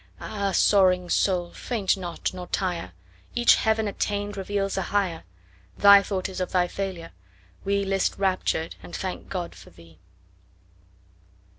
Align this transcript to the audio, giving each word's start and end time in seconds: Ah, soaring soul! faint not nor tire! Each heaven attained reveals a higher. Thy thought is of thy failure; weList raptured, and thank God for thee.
Ah, 0.19 0.51
soaring 0.51 1.11
soul! 1.11 1.51
faint 1.53 1.95
not 1.95 2.33
nor 2.33 2.47
tire! 2.47 2.93
Each 3.35 3.53
heaven 3.57 3.87
attained 3.87 4.35
reveals 4.35 4.75
a 4.75 4.81
higher. 4.81 5.25
Thy 5.77 6.01
thought 6.01 6.27
is 6.27 6.41
of 6.41 6.51
thy 6.51 6.67
failure; 6.67 7.11
weList 7.63 8.17
raptured, 8.17 8.77
and 8.81 8.95
thank 8.95 9.29
God 9.29 9.53
for 9.53 9.69
thee. 9.69 9.99